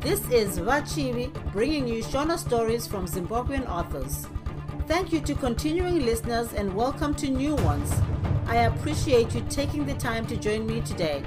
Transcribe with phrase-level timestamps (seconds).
[0.00, 4.26] This is Vachivi bringing you Shona stories from Zimbabwean authors.
[4.86, 7.92] Thank you to continuing listeners and welcome to new ones.
[8.46, 11.22] I appreciate you taking the time to join me today.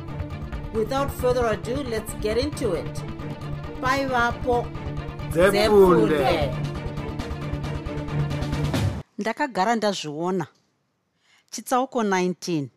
[0.74, 2.94] Without further ado, let's get into it.
[3.82, 4.66] Bye, Vapo.
[9.18, 10.48] Ndakagara ndazviona
[11.52, 12.68] chitsauko 19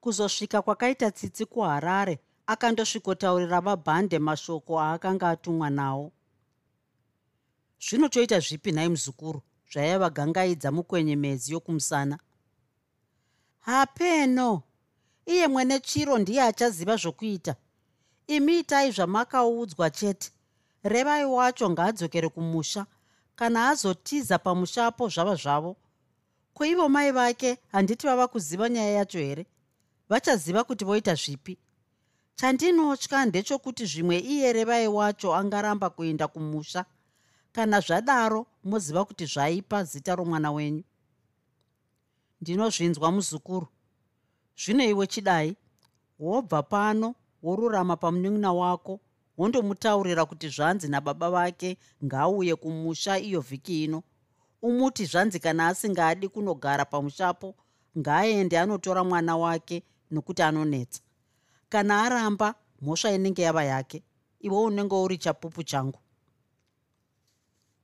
[0.00, 6.12] kuzosvika kwakaita tsitsi kuharare akandosvikotaurira vabhande mashoko aakanga atumwa nawo
[7.80, 12.18] zvino toita zvipi nhai muzukuru zvaiva gangaidza mukwenyemedzi yokumusana?
[13.60, 14.62] Hapeno!
[15.26, 17.54] Iye mwene chiro ndiye achaziva zvokuita.
[18.26, 20.30] Imi itai zvamakaudzwa chete.
[20.84, 22.86] Revai wacho ngaadzokere kumusha
[23.36, 25.76] kana azotiza pamushapo zvava zvavo.
[26.54, 29.46] Kuivo mai vake handiti vava kuziva nyaya yacho here?
[30.08, 31.58] Vachaziva kuti voita zvipi
[32.36, 36.84] chandinotya ndechokuti zvimwe iye revai wacho angaramba kuenda kumusha.
[37.52, 40.84] Kana zvadaro moziva kuti zvaipa zita romwana wenyu.
[42.40, 43.66] Ndinozvinzwa muzukuru.
[44.60, 45.56] Zvino iwe chidai.
[46.18, 49.00] Wobva pano worurama pamunin'ina wako
[49.38, 54.02] wondomutaurira kuti zvanzi nababa vake ngaauye kumusha iyo vhiki ino.
[54.62, 57.54] Umuti zvanzi kana asingadi kunogara pamushapo
[57.98, 61.05] ngaaende anotora mwana wake nokuti anonetsa
[61.68, 64.02] kana aramba mhosva inenge yava yake.
[64.40, 65.98] Iwe unenge uri chapupu changu.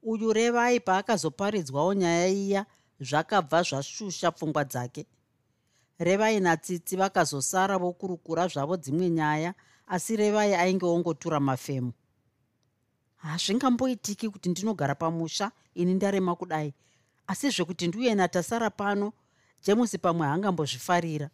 [0.02, 2.66] Uyu revai paakazoparidzwawo nyaya iya
[3.00, 5.06] zvakabva zvashusha pfungwa dzake.
[5.98, 9.54] Revai natsitsi vakazosara vokurukura zvavo dzimwe nyaya
[9.86, 11.92] asi revai ainge ongotura mafemo
[13.22, 16.74] hazvingamboitiki kuti ndinogara pamusha ini ndarema kudai.
[17.26, 19.12] Asi zvekuti ndiuye natasara pano
[19.62, 21.30] jemusi pamwe haangambozvifarira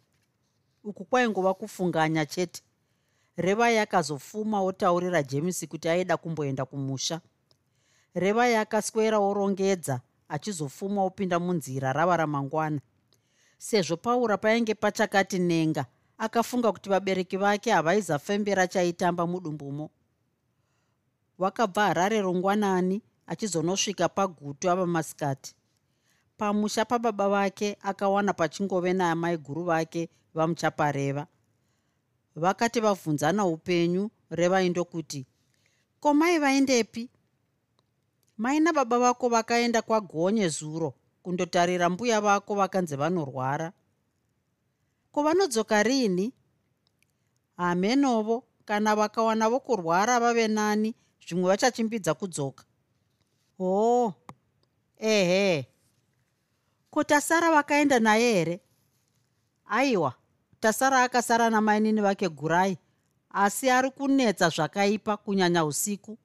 [0.89, 2.61] uku kwaingova kufunganya chete.
[3.37, 7.21] Revai akazofuma otaurira jemisi kuti aida kumboenda kumusha.
[8.15, 12.79] Revai akaswera orongedza achizofuma opinda munzira rava ramangwana.
[13.57, 15.85] Sezvo paura painge pachakati nenga
[16.17, 19.89] akafunga kuti vabereki vake havaizafembera chaitamba mudumbumo.
[21.37, 25.55] Wakabva harare rongwanani achizonosvika pagutu ava masikati
[26.39, 31.27] pamusha pababa vake akawana pachingove naamai guru vake vamuchapareva.
[32.35, 35.25] Vakati vabvunzana upenyu revaindokuti
[35.99, 37.09] ko mai vaendepi.
[38.37, 43.73] Mai nababa vako vakaenda kwagonye zuro kundotarira mbuya vako vakanzi vanorwara.
[45.11, 46.33] Ko vanodzoka riini
[47.57, 50.95] hamenovo kana vakawana vokurwara vave nani
[51.27, 52.63] zvimwe vachachimbidza kudzoka.
[53.57, 54.13] Hoo
[54.97, 55.67] ehe
[56.91, 58.59] ko tasara vakaenda naye here?
[59.65, 60.13] Aiwa
[60.59, 62.77] tasara akasara namainini vake gurai?
[63.29, 66.17] Asi ari kunetsa zvakaipa kunyanya usiku.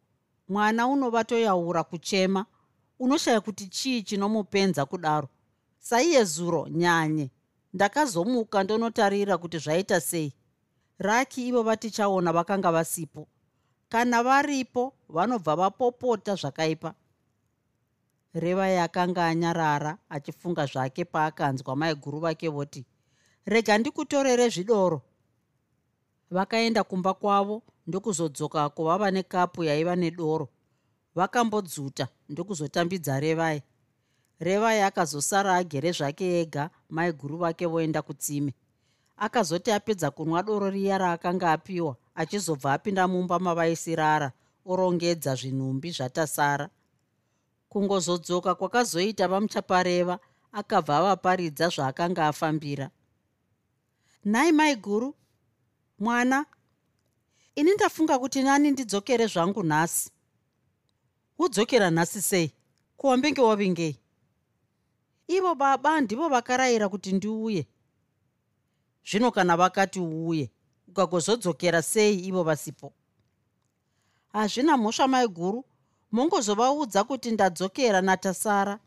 [0.49, 2.47] Mwana unovatoyaura kuchema.
[2.99, 5.29] Unoshaya kuti chii chinomupenza kudaro?
[5.79, 7.31] Saiye zuro nyanye.
[7.73, 10.33] Ndakazomuka ndonotarira kuti zvaita sei.
[10.99, 13.29] Raki ivo vatichaona vakanga vasipo.
[13.89, 16.95] Kana varipo vanobva vapopota zvakaipa
[18.35, 22.87] revai akanga anyarara achifunga zvake paakanzwa maiguru vake voti
[23.47, 25.03] rega ndikutorere zvidoro.
[26.31, 30.49] Vakaenda kumba kwavo ndokuzodzoka kuvava nekapu yaiva nedoro.
[31.15, 33.63] Vakambodzuta ndokuzotambidza revai.
[34.41, 38.55] Revai akazosara agere zvake ega maiguru vake voenda kutsime.
[39.17, 44.33] Akazoti apedza kunwa doro riya raakanga apiwa achizobva apinda mumba mavaisirara
[44.67, 46.69] orongedza zvinhumbi zvatasara
[47.75, 50.19] kungozodzoka kwakazoita vamuchapareva
[50.53, 52.91] akabva avaparidza zvaakanga afambira.
[54.25, 55.15] Nhai mai guru
[55.99, 56.47] mwana
[57.55, 60.11] ini ndafunga kuti nani ndidzokere zvangu nhasi.
[61.39, 62.53] Udzokera nhasi sei?
[62.97, 63.99] Kuwambenge wavingei
[65.29, 67.67] ivo baba ndivo vakarayira kuti ndiuye.
[69.11, 70.51] Zvino kana vakati uuye
[70.89, 72.93] ukagozodzokera sei ivo vasipo?
[74.33, 75.65] Hazvina mhosva mai guru
[76.15, 78.79] mongozovaudza kuti ndadzokera natasara.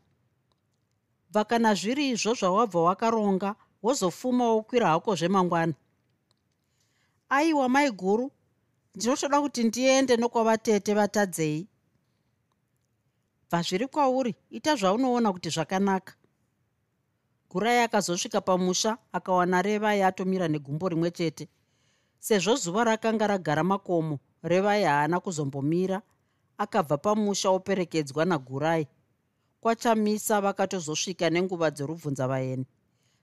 [1.30, 5.74] Bva kana zviri izvo zvawabva wakaronga wozofuma wokwira hako zvemangwana.
[7.28, 8.30] Aiwa mai guru
[8.94, 11.68] ndinotoda kuti ndiende nokwavatete vatadzei.
[13.48, 16.12] Bva zviri kwauri ita zvaunoona kuti zvakanaka.
[17.50, 21.48] Gurai akazosvika pamusha akawana revai atomira negumbo rimwe chete.
[22.18, 26.02] Sezvo zuva rakanga ragara makomo revai haana kuzombomira
[26.58, 28.86] akabva pamusha operekedzwa nagurai.
[29.60, 32.66] Kwachamisa vakatozosvika nenguva dzorubvunza vaeni.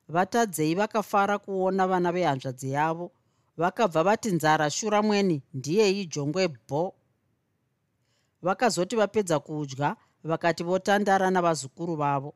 [0.07, 3.11] Vatadzei vakafara kuona vana vehanzvadzi yavo
[3.57, 6.93] vakabva vati nzara shura mweni ndiyei jongwe bho.
[8.41, 12.33] Vakazoti vapedza kudya vakati votandara navazukuru vavo.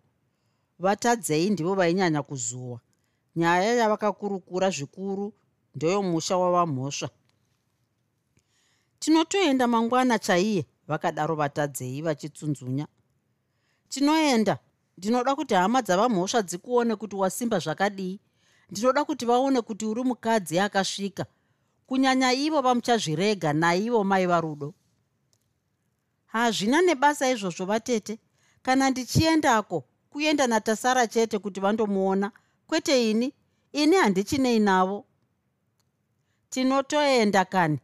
[0.80, 2.80] Vatadzei ndivo vainyanya kuzuwa.
[3.36, 5.34] Nyaya yavakakurukura zvikuru
[5.76, 7.10] ndeyomusha wavamhosva
[9.00, 12.88] tinotoenda mangwana chaiye vakadaro vatadzei vachitsunzunya.
[13.90, 14.58] Tinoenda
[14.98, 18.20] ndinoda kuti hama dzavamhosva dzikuone kuti wasimba zvakadii.
[18.72, 21.26] Ndinoda kuti vaone kuti uri mukadzi akasvika.
[21.88, 24.74] Kunyanya ivo vamuchazvirega naivo mai varudo.
[26.26, 28.20] Hazvina nebasa izvozvo vatete.
[28.62, 32.32] Kana ndichiendako kuenda natasara chete kuti vandomuona
[32.68, 33.34] kwete ini?
[33.74, 35.06] Ini handichinei navo
[36.50, 37.80] tinotoenda kani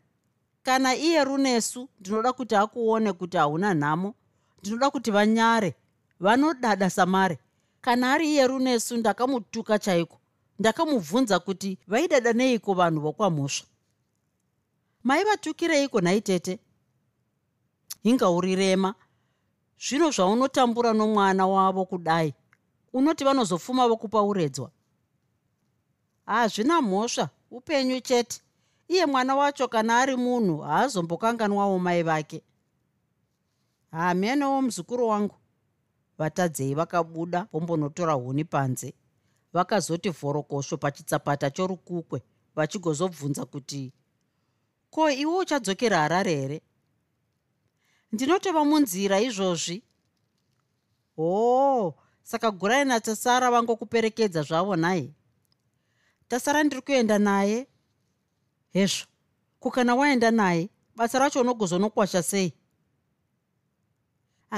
[0.65, 4.13] kana iye runesu ndinoda kuti akuone kuti hauna nhamo.
[4.59, 5.75] Ndinoda kuti vanyare
[6.19, 7.39] vanodada samare.
[7.81, 10.17] Kana ari iye runesu ndakamutuka chaiko?
[10.59, 13.67] Ndakamubvunza kuti vaidada neiko vanhu vokwamhosva
[15.03, 16.59] maivatukireiko nhai tete?
[18.03, 18.95] Ingaurirema
[19.79, 22.33] zvino zvaunotambura nomwana wavo kudai
[22.93, 24.71] unoti vanozofuma vokupa uredzwa.
[26.25, 28.41] Hazvina mhosva upenyu chete
[28.87, 32.43] iye mwana wacho kana ari munhu haazombokanganwawo mai vake.
[33.91, 35.35] Hamenewo muzukuru wangu.
[36.17, 38.93] Vatadzei vakabuda vombonotora huni panze.
[39.53, 42.21] Vakazoti vhorokosho pachitsapata chorukukwe
[42.55, 43.93] vachigozobvunza kuti
[44.89, 46.61] ko iwe uchadzokera harare here?
[48.11, 49.83] Ndinotova munzira izvozvi.
[51.15, 51.93] Hoo
[52.23, 55.13] saka gurai natasara vangokuperekedza zvavo nhai
[56.27, 57.67] tasara ndiri kuenda naye
[58.75, 59.05] hezvo
[59.59, 62.53] kukana waenda naye basa racho unogozonokwasha sei?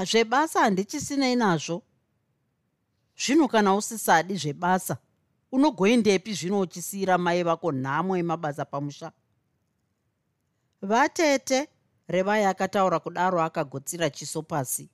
[0.04, 1.82] Zvebasa handichisinei nazvo.
[3.16, 4.96] Zvino kana usisadi zvebasa
[5.52, 9.12] unogoendepi zvino uchisiyira mai vako nhamo yemabasa pamusha?
[10.82, 11.68] Vatete
[12.08, 14.88] revai akataura kudaro akagotsira chiso pasi.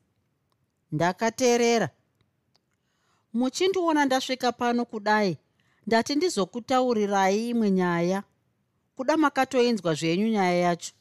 [0.92, 1.88] Ndakateerera.
[3.32, 5.38] Muchindiona ndasvika pano kudai
[5.86, 8.22] ndati ndizokutaurirai imwe nyaya
[8.96, 10.92] kuda makatoinzwa zvenyu nyaya yacho.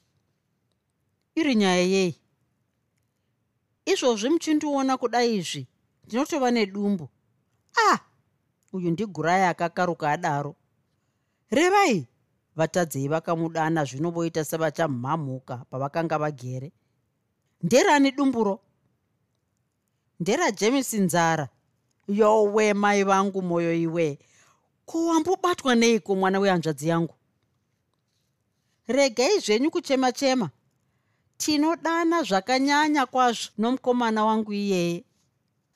[1.35, 2.15] Iri nyaya yei?
[3.85, 5.67] Izvozvi muchindiona kudai izvi
[6.05, 7.09] ndinotova nedumbu.
[7.77, 7.99] Ah
[8.73, 10.55] uyu ndigurai akakaruka adaro.
[11.51, 12.07] Revai
[12.55, 16.71] vatadzei vakamudana zvino voita sevachamhamhuka pavakanga vagere.
[17.63, 18.59] Nderani dumburo?
[20.19, 21.49] Nderajemisi nzara.
[22.07, 24.19] Yowe mai vangu mwoyo iwe.
[24.85, 27.15] Ko wambobatwa neiko mwana wehanzvadzi yangu
[28.88, 30.50] regai zvenyu kuchema chema.
[31.38, 35.03] Tinodana zvakanyanya kwazvo nomukomana wangu iyeye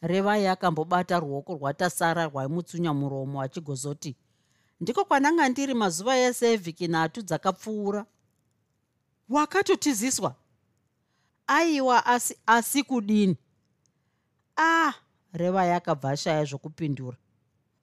[0.01, 4.15] revai akambobata ruoko rwatasara rwaimutsunya muromo achigozoti
[4.81, 8.05] ndiko kwananga ndiri mazuva ese evhiki nhatu dzakapfuura.
[9.29, 10.35] Wakatotiziswa?
[11.47, 13.37] Aiwa asi asi kudini?
[14.55, 14.93] A ah,
[15.33, 17.17] revai akabva ashaya zvokupindura.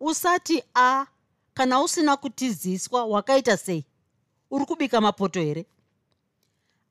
[0.00, 1.06] Usati a ah,
[1.54, 3.84] kana usina kutiziswa wakaita sei
[4.50, 5.66] uri kubika mapoto here?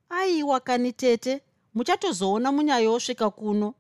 [0.10, 1.42] Aiwa kani tete.
[1.74, 3.74] Muchatozoona munyaya yosvika kuno.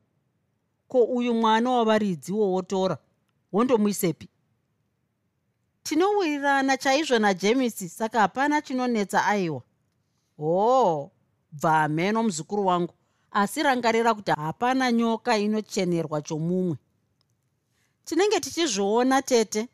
[0.87, 2.97] Ko uyu mwana wavaridzi wowotora
[3.51, 4.29] wondomuisepi?
[5.83, 9.61] Tinowirirana chaizvo najemisi saka hapana chinonetsa aiwa.
[10.37, 11.11] Hoo
[11.51, 12.93] bva hameno muzukuru wangu.
[13.31, 16.77] Asi rangarira kuti hapana nyoka inochenerwa chomumwe.
[18.05, 19.67] Tinenge tichizviona tete.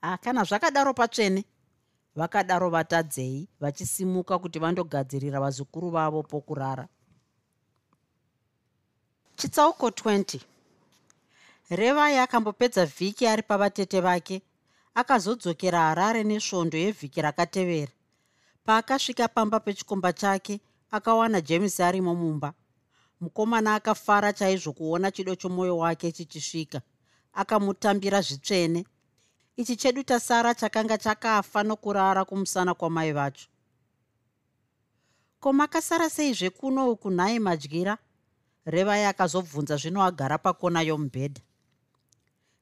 [0.00, 1.44] Hakana zvakadaro patsvene
[2.18, 6.88] vakadaro vatadzei vachisimuka kuti vandogadzirira vazukuru vavo pokurara.
[9.36, 10.40] Chitsauko 20
[11.70, 14.42] revai akambopedza vhiki ari pavatete vake
[14.94, 17.92] akazodzokera harare nesvondo yevhiki rakatevera.
[18.64, 20.60] Paakasvika pamba pechikomba chake
[20.90, 22.52] akawana james arimo mumba
[23.20, 26.80] mukomana akafara chaizvo kuona chido chomwoyo wake chichisvika.
[27.32, 28.84] Akamutambira zvitsvene
[29.58, 33.48] ichi chedu tasara chakanga chakafa nokurara kumusana kwamai vacho.
[35.40, 37.98] Ko makasara sei zvekuno uku nhai madyira
[38.66, 41.42] revai akazobvunza zvino agara pakona yomubhedha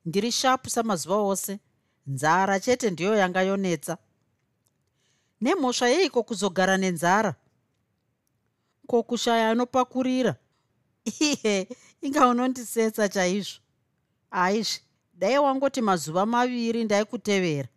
[0.04, 1.60] ndiri shapu samazuva ose
[2.06, 3.98] nzara chete ndiyo yanga yonetsa.
[5.40, 7.34] Nemhosva yeiko kuzogara nenzara?
[8.86, 10.36] Ko kushaya anopakurira?
[11.04, 11.68] Ihe
[12.00, 13.60] inga unondisetsa chaizvo.
[14.30, 14.85] Aizvi
[15.18, 17.68] dai wangoti mazuva maviri ndaikutevera.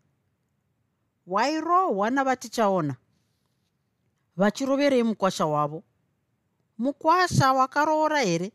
[1.27, 2.95] Wairohwa navatichaona
[4.37, 5.83] vachiroverei mukwasha wavo?
[6.77, 8.51] Mukwasha wakaroora here?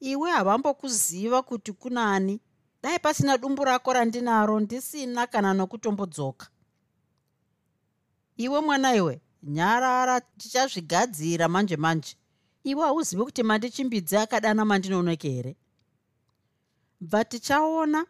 [0.00, 2.40] Iwe havambokuziva kuti kunani?
[2.82, 6.46] Dai pasina dumbu rako randinaro ndisina kana nokutombodzoka.
[8.36, 12.16] Iwe mwana iwe nyarara tichazvigadzira manje manje.
[12.64, 15.56] Iwe hauzivi kuti mandichimbidzi akadana mandinoneke here?
[17.00, 18.06] Bva tichaona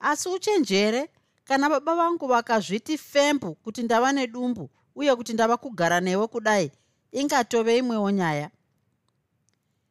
[0.00, 1.08] asi uchenjere
[1.44, 6.72] kana baba vangu vakazviti fembu kuti ndava nedumbu uye kuti ndava kugara newe kudai
[7.12, 8.50] ingatove imwewo nyaya.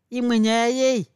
[0.10, 1.08] Imwe nyaya yei?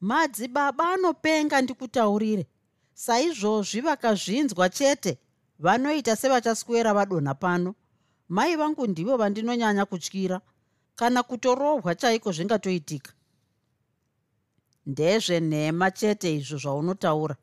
[0.00, 2.46] Madzibaba anopenga ndikutaurire.
[2.94, 5.18] Saizvozvi vakazvinzwa chete
[5.58, 7.74] vanoita sevachaswera vadonha pano.
[8.28, 10.40] Mai vangu ndivo vandinonyanya kutyira.
[10.94, 13.12] Kana kutorohwa chaiko zvingatoitika
[14.86, 17.36] ndezvenhema chete izvo zvaunotaura.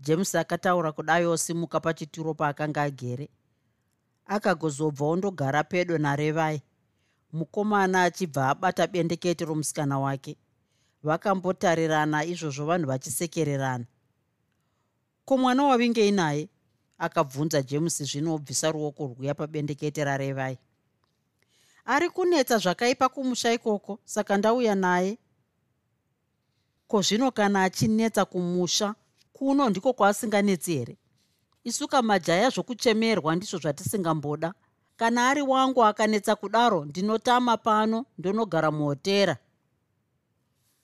[0.00, 3.28] James akataura kudai osimuka pachituro paakanga agere.
[4.26, 6.62] Akagozobva ondogara pedo narevai.
[7.32, 10.36] Mukomana achibva abata bendekete romusikana wake.
[11.02, 13.84] Vakambotarirana izvozvo vanhu vachisekererana.
[15.24, 16.48] Ko mwana wavingei naye?
[16.98, 20.58] akabvunza james zvino obvisa ruoko rwuya pabendekete rarevai.
[21.84, 25.18] Ari kunetsa zvakaipa kumusha ikoko saka ndauya naye
[26.88, 28.94] ko zvino kana achinetsa kumusha
[29.32, 30.96] kuno ndiko kwaasinganetsi here
[31.68, 34.54] isuka majaya zvokuchemerwa ndizvo zvatisingamboda.
[34.96, 39.36] Kana ari wangu akanetsa kudaro ndinotama pano ndonogara muhotera.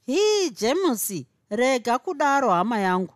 [0.07, 3.15] Hii jemusi rega kudaro hama yangu.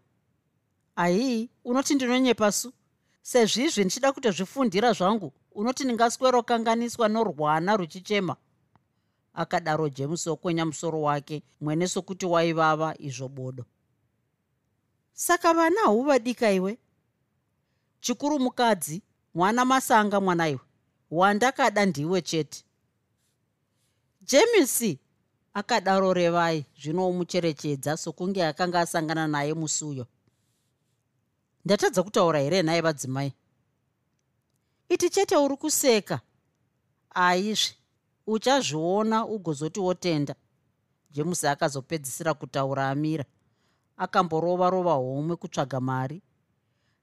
[0.97, 2.73] Aii unoti ndinonyepa su
[3.23, 8.37] sezvizvi ndichida kutozvifundira zvangu unoti ndingaswerokanganiswa norwana ruchichema
[9.39, 13.65] akadaro james okwenya musoro wake mwene sokuti waivava izvo bodo.
[15.13, 16.79] Saka vana hauvadika iwe?
[18.01, 19.03] Chikuru mukadzi
[19.35, 20.61] mwana masanga mwana iwe
[21.11, 22.65] wandakada ndiwe chete.
[24.23, 24.99] Jemisi
[25.55, 30.07] akadaro revai zvinomucherechedza sokunge akanga asangana naye musuyo.
[31.65, 33.33] Ndatadza kutaura here naye vadzimai?
[34.89, 36.21] Iti chete uri kuseka?
[37.11, 37.79] Aizve
[38.29, 40.35] uchazviona ugozoti wotenda?
[41.11, 43.25] Jemusi akazopedzisira kutaura amira
[43.97, 46.23] akamborova rova homwe kutsvaga mari.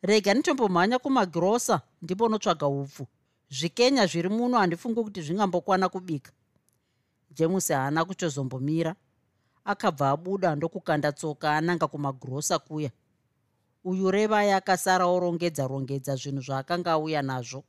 [0.02, 3.08] Rega nditombomhanya kumagirosa ndimbonotsvaga upfu.
[3.50, 6.32] Zvikenya zviri muno handifungi kuti zvingambokwana kubika.
[7.32, 8.96] Jemusi haana kuchozombomira
[9.66, 12.92] akabva abuda ndokukanda tsoka ananga kumagirosa kuya.
[13.84, 17.64] Uyu revai akasara orongedza rongedza zvinhu zvaakanga auya nazvo.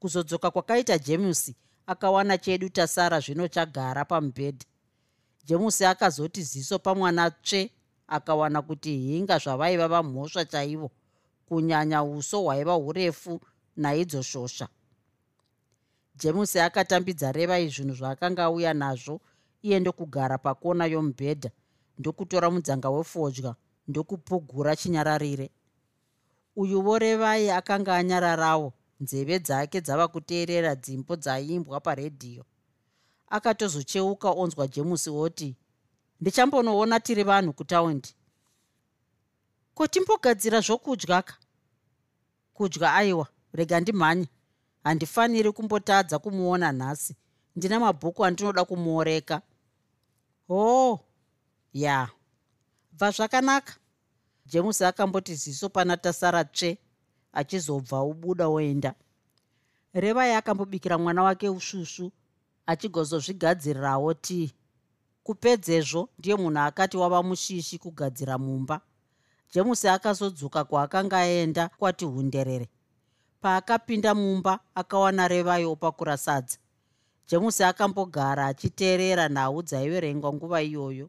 [0.00, 4.64] Kuzodzoka kwakaita jemusi akawana chedu tasara zvino chagara pamubhedha.
[5.44, 7.70] Jemusi akazoti ziso pamwana tsve
[8.08, 10.90] akawana kuti hinga zvavaiva vamhosva chaivo
[11.48, 13.40] kunyanya uso hwaiva urefu
[13.76, 14.68] naidzo shosha.
[16.14, 19.20] Jemusi akatambidza revai zvinhu zvaakanga auya nazvo
[19.62, 21.50] iye ndokugara pakona yomubhedha
[21.98, 23.54] ndokutora mudzanga wefodya
[23.88, 25.50] ndokupugura chinyararire.
[26.56, 32.44] Uyuvo revai akanga anyararawo nzeve dzake dzava kuteerera dzimbo dzaimbwa paredhiyo
[33.28, 35.56] akatozocheuka onzwa jemusi oti
[36.20, 38.14] ndichambonoona tiri vanhu kutaundi.
[39.74, 41.34] Ko timbogadzira zvokudya ka?
[42.54, 44.28] Kudya aiwa rega ndimhanye
[44.84, 47.16] handifaniri kumbotadza kumuona nhasi.
[47.56, 49.42] Ndina mabhuku andinoda kumuoreka.
[50.48, 51.00] Hoo oh,
[51.72, 52.08] ya
[52.92, 53.74] bva zvakanaka.
[54.46, 56.78] Jemusi akamboti ziso pana tasara tsve
[57.36, 58.94] achizobva ubuda oenda.
[59.94, 62.12] Revai akambobikira mwana wake usvusvu
[62.66, 64.52] achigozozvigadzirirawo tii?
[65.22, 68.80] Kupedzezvo ndiye munhu akati wava mushishi kugadzira mumba.
[69.52, 72.68] Jemusi akazodzoka kwaakanga aenda kwati hunderere.
[73.40, 76.58] Paakapinda mumba akawana revai opakura sadza.
[77.28, 81.08] Jemusi akambogara achiteerera nhau dzaiverengwa nguva iyoyo.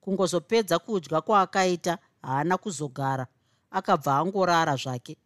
[0.00, 3.26] Kungozopedza kudya kwaakaita haana kuzogara.
[3.70, 5.16] Akabva angorara zvake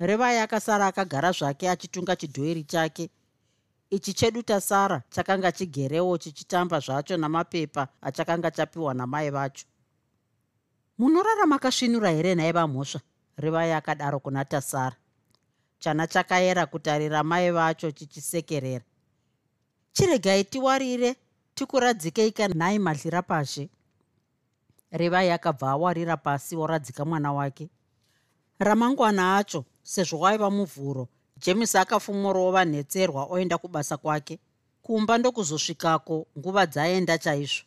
[0.00, 3.10] revai akasara akagara zvake achitunga chidhoiri chake.
[3.90, 9.66] Ichi chedu tasara chakanga chigerewo chichitamba zvacho namapepa achakanga chapiwa namai vacho.
[10.98, 13.00] Munorara makasvinura here nhaye vamhosva?
[13.38, 14.96] Revai akadaro kuna tasara.
[15.78, 18.84] Chana chakayera kutarira mai vacho chichisekerera.
[19.92, 21.16] Chiregai tiwarire
[21.54, 23.68] tikuradzikeika nhai madlira pashe
[24.92, 27.68] revai akabva awarira pasi oradzika mwana wake.
[28.58, 31.08] Ramangwana acho sezvo waiva muvhuro
[31.40, 34.38] james akafumorova nhetserwa oenda kubasa kwake.
[34.82, 37.64] Kumba ndokuzosvikako nguva dzaenda chaizvo.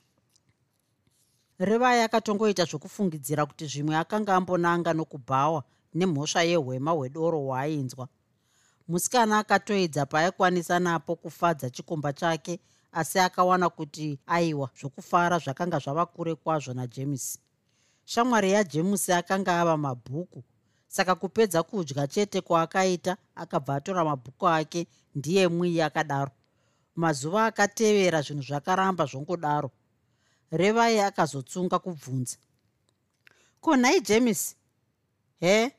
[1.59, 8.07] Revai akatongoita zvokufungidzira kuti zvimwe akanga ambonanga nokubhawa nemhosva yehwema hwedoro hwaainzwa.
[8.87, 12.59] Musikana akatoedza paaikwanisa napo kufadza chikomba chake
[12.91, 17.39] asi akawana kuti aiwa zvokufara zvakanga zvava kure kwazvo najemusi
[18.05, 20.43] shamwari yajemusi akanga ava mabhuku
[20.95, 26.31] saka kupedza kudya chete kwaakaita akabva atora mabhuku ake ndiye mwii akadaro.
[26.95, 29.71] Mazuva akatevera zvinhu zvakaramba zvongodaro.
[30.51, 32.37] Revai akazotsunga kubvunza.
[33.61, 34.55] Ko nhai james?
[35.39, 35.71] He?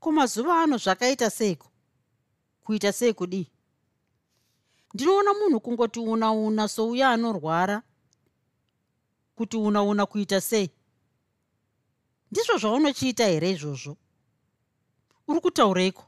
[0.00, 1.68] Kumazuva ano zvakaita seiko?
[2.64, 3.50] Kuita sei kudii
[4.94, 7.82] ndinoona munhu kungoti una una souya anorwara.
[9.36, 10.70] Kuti una una kuita sei
[12.30, 13.96] ndizvo zvaunochiita here izvozvo?
[15.28, 16.04] Uri kutaureiko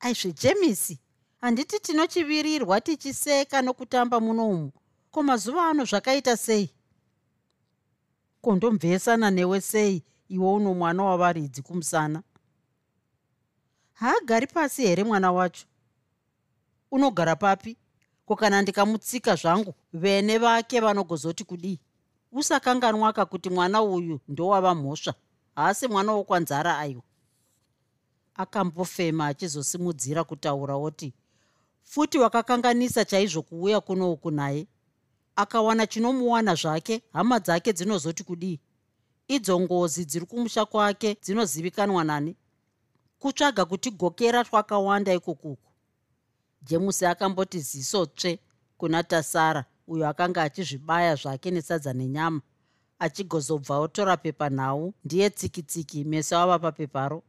[0.00, 0.98] aizvejemisi
[1.40, 4.72] handiti tinochivirirwa tichiseka nokutamba muno umu.
[5.10, 6.70] Ko mazuva ano zvakaita sei?
[8.42, 12.22] Kondomvesana newe sei iwe uno mwana wavaridzi kumusana?
[13.92, 15.66] Haagari pasi here mwana wacho?
[16.90, 17.76] Unogara papi?
[18.26, 21.80] Ko kana ndikamutsika zvangu vene vake vanogozoti kudii
[22.32, 25.14] usakanganwaka kuti mwana uyu ndowava mhosva
[25.54, 27.02] haasi mwana wokwanzara aiwa
[28.34, 31.14] akambofema achizosimudzira kutaura oti
[31.90, 34.66] futi wakakanganisa chaizvo kuuya kunouku naye.
[35.36, 38.60] Akawana chinomuwana zvake hama dzake dzinozoti kudii?
[39.28, 42.36] Idzo ngozi dziri kumusha kwake dzinozivikanwa nani?
[43.18, 45.70] Kutsvaga kutigokera twakawanda ikokuku
[46.62, 48.38] jemusi akamboti ziso tsve
[48.78, 52.40] kuna tasara uyo akanga achizvibaya zvake nesadza nenyama
[52.98, 57.22] achigozobva otora pepanhau ndiye tsikitsiki meso ava papeparo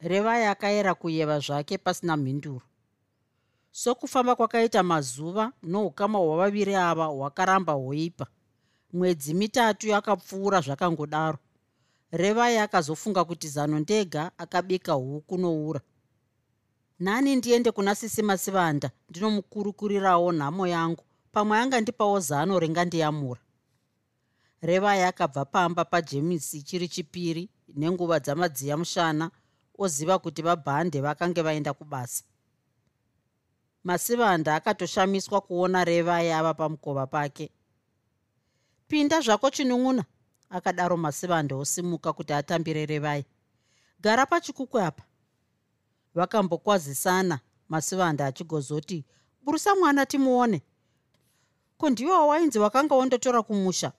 [0.00, 2.62] revai akayera kuyeva zvake pasina mhinduro.
[3.72, 8.26] Sokufamba kwakaita mazuva noukama hwavaviri ava hwakaramba hwoipa
[8.92, 11.38] mwedzi mitatu yakapfuura zvakangodaro.
[12.12, 15.80] Revai akazofunga kuti zano ndega akabika huku noura.
[17.00, 23.40] Nhani ndiende kuna sisimasivanda ndinomukurukurirawo nhamo yangu pamwe angandipawo zano ringandiyamura
[24.62, 29.30] revai akabva pamba pajemisi chiri chipiri nenguva dzamadziya mushana
[29.78, 32.24] oziva kuti vabhande vakange vaenda kubasa.
[33.84, 37.50] Masivanda akatoshamiswa kuona revai ava pamukova pake.
[38.88, 40.04] Pinda zvako chinun'una
[40.50, 43.24] akadaro masivanda osimuka kuti atambire revai.
[44.00, 45.02] Gara pachikuku apa.
[46.14, 49.04] Vakambokwazisana masivanda achigozoti
[49.42, 50.62] burusa mwana timuone
[51.80, 53.92] ko ndiwe wawainzi wakanga wondotora kumusha?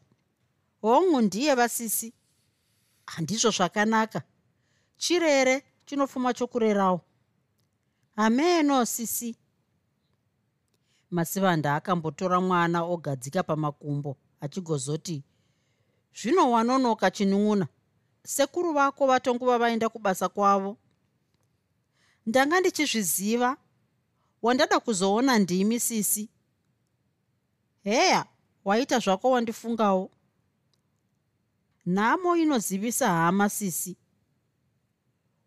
[0.82, 2.14] Hongu ndiye vasisi.
[3.06, 4.22] Handizvo zvakanaka.
[4.98, 7.02] Chirere chinofuma chokurerawo.
[8.16, 9.36] Hameno sisi.
[11.12, 15.24] Masivanda akambotora mwana ogadzika pamakumbo achigozoti
[16.14, 17.68] zvino wanonoka chinun'una.
[18.24, 20.78] Sekuru vako vatonguva vaenda kubasa kwavo.
[22.26, 23.58] Ndanga ndichizviziva.
[24.42, 26.30] Wandada kuzoona ndimi sisi
[27.84, 28.26] heya
[28.66, 30.12] waita zvako wandifungawo.
[31.86, 33.98] Nhamo inozivisa hama sisi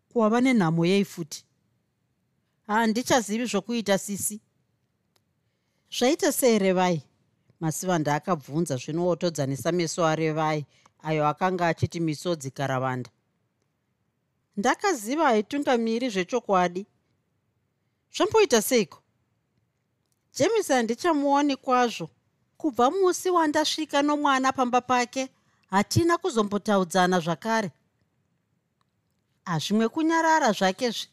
[0.09, 1.45] kuwava nenhamo yei futi
[2.67, 4.41] handichazivi zvokuita sisi.
[5.97, 7.03] Zvaita sei revai?
[7.59, 10.65] Masivanda akabvunza zvinowotodzanisa meso arevai
[11.03, 13.09] ayo akanga achiti misodzi karavanda
[14.57, 16.85] ndakaziva haitungamiri zvechokwadi.
[18.15, 19.01] Zvamboita seiko?
[20.33, 22.09] Jemisi handichamuoni kwazvo
[22.57, 25.29] kubva musi wandasvika nomwana pamba pake
[25.69, 27.71] hatina kuzombotaudzana zvakare.
[29.45, 31.07] Hazvimwe kunyarara zvakezve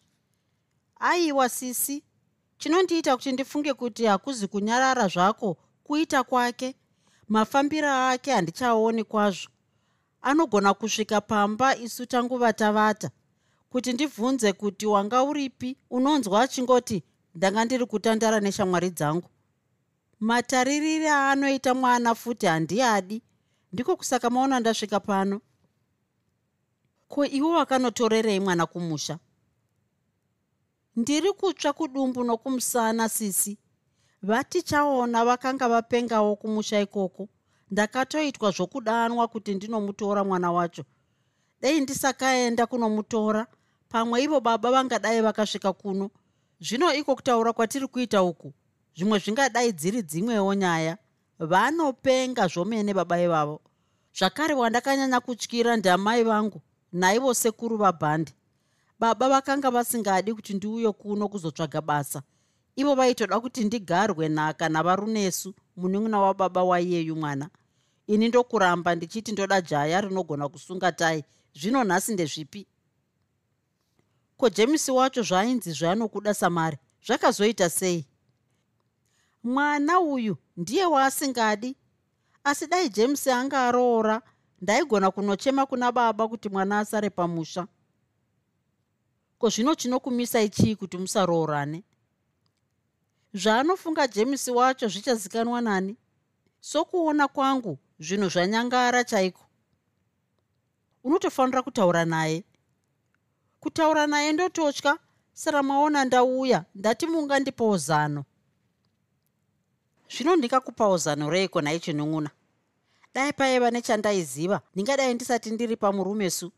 [1.00, 2.02] aiwa sisi
[2.59, 6.74] chinondiita kuti ndifunge kuti hakuzi kunyarara zvako kuita kwake
[7.28, 9.48] mafambiro ake handichaoni kwazvo.
[10.22, 13.11] Anogona kusvika pamba isu tanguva tavata
[13.70, 17.02] kuti ndibvunze kuti wanga uripi unonzwa achingoti
[17.35, 19.28] ndanga ndiri kutandara neshamwari dzangu
[20.22, 23.22] mataririri aanoita mwana futi handiyadi
[23.72, 25.40] ndiko kusaka maona ndasvika pano.
[27.08, 29.18] Ko iwe wakanotorerei mwana kumusha?
[30.96, 33.58] Ndiri kutsva kudumbu nokumusana sisi.
[34.22, 37.28] Vatichaona vakanga vapengawo kumusha ikoko.
[37.70, 40.85] Ndakatoitwa zvokudanwa kuti ndinomutora mwana wacho.
[41.61, 43.46] Dei ndisakaenda kunomutora.
[43.88, 46.11] Pamwe ivo baba vangadai vakasvika kuno.
[46.61, 48.54] Zvino iko kutaura kwatiri kuita uku
[48.96, 50.98] zvimwe zvingadai dziri dzimwewo nyaya
[51.38, 53.61] vanopenga zvomene baba ivavo
[54.18, 56.61] zvakare wandakanyanya kutyira ndamai vangu
[56.92, 58.33] naivo sekuru vabhandi.
[58.98, 62.22] Baba vakanga vasingadi kuti ndiuye kuno kuzotsvaga basa.
[62.76, 67.48] Ivo vaitoda kuti ndigarwe nhaka navarunesu munun'una wababa waiyeyu mwana.
[68.07, 71.24] Ini ndokuramba ndichiti ndoda jaya rinogona kusunga tai
[71.55, 72.66] zvino nhasi ndezvipi?
[74.37, 76.76] Ko jemisi wacho zvainzi zvaanokuda samari
[77.07, 78.07] zvakazoita sei
[79.44, 81.76] mwana uyu ndiye waasingadi.
[82.44, 84.22] Asi dai james anga aroora
[84.61, 87.66] ndaigona kunochema kuna baba kuti mwana asare pamusha.
[89.38, 91.85] Ko zvino chinokumisai chii kuti musaroorane?
[93.35, 95.96] Zvaanofunga jemisi wacho zvichazikanwa nani?
[96.61, 99.44] Sokuona kwangu zvinhu zvanyangara chaiko?
[101.05, 102.44] Unotofanira kutaura naye.
[103.61, 104.98] Kutaura naye ndototya
[105.33, 108.24] sara maona ndauya ndati mungandipawo zano
[110.12, 112.31] zvino ndingakupawo zano reiko nhai chinun'una
[113.14, 116.53] dai paiva nechandaiziva ndingadai ndisati ndiri pamurume su?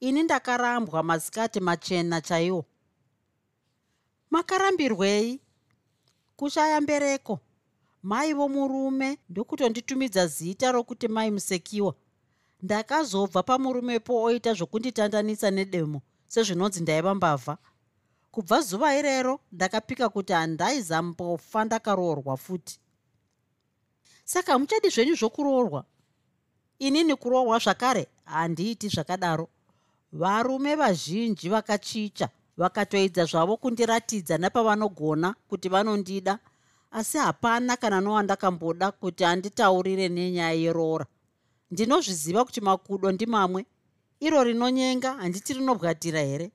[0.00, 2.64] Ini ndakarambwa masikati machena chaiwo.
[4.30, 5.40] Makarambirwei?
[6.36, 7.40] Kushaya mbereko.
[8.02, 11.94] Mai vomurume ndokutonditumidza zita rokuti mai musekiwa.
[12.62, 17.58] Ndakazobva pamurumepo oita zvokunditandanisa nedemo sezvinonzi ndaiva mbavha
[18.34, 22.78] kubva zuva irero ndakapika kuti handaizambofa ndakaroorwa futi.
[24.24, 25.84] Saka muchadi zvenyu zvokuroorwa.
[26.78, 29.48] Inini kuroorwa zvakare handiiti zvakadaro.
[30.12, 36.38] Varume vazhinji vakachicha vakatoedza zvavo kundiratidza nepavanogona kuti vanondida
[36.90, 41.06] asi hapana kana nowandakamboda kuti anditaurire nenyaya yeroora.
[41.70, 43.66] Ndinozviziva kuti makudo ndimamwe.
[44.20, 46.50] Iro rinonyenga handiti rinobwatira here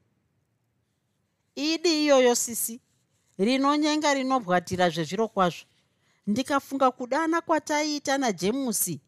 [1.55, 2.79] idi iyoyo sisi.
[3.37, 5.65] Rinonyenga rinobwatira zvezviro kwazvo.
[6.27, 8.99] Ndikafunga kudana kwataiita najemusi.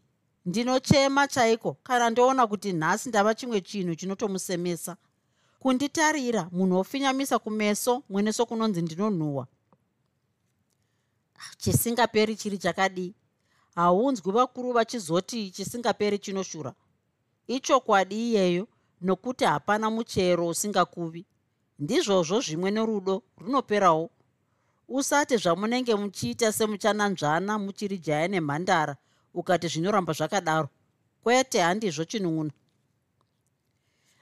[0.46, 1.78] Ndinochema chaiko?
[1.84, 4.98] Kana ndoona kuti nhasi ndava chimwe chinhu chinotomusemesa.
[5.60, 9.48] Kunditarira munhu wofinyamisa kumeso mwene sokunonzi ndinonhuhwa.
[11.58, 13.14] Chisingaperi chiri chakadii
[13.76, 16.74] haunzwi vakuru vachizoti chisingaperi chinoshura.
[17.48, 18.68] Ichokwadi iyeyo
[19.02, 21.26] nokuti hapana muchero usingakuvi
[21.82, 24.10] ndizvozvo zvimwe nerudo runoperawo.
[24.88, 28.96] Usati zvamunenge muchiita semuchananzvana muchiri jaya nemhandara
[29.34, 30.70] ukati zvinoramba zvakadaro.
[31.24, 32.52] Kwete handizvo chinun'una.